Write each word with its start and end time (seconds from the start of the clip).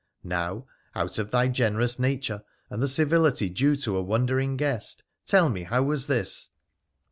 Now, 0.23 0.65
out 0.95 1.19
of 1.19 1.29
thy 1.29 1.47
generous 1.47 1.99
nature 1.99 2.41
and 2.71 2.81
the 2.81 2.87
civility 2.87 3.51
due 3.51 3.75
to 3.75 3.97
a 3.97 4.01
wondering 4.01 4.57
guest, 4.57 5.03
tell 5.27 5.47
me 5.51 5.61
how 5.61 5.83
was 5.83 6.07
this.' 6.07 6.49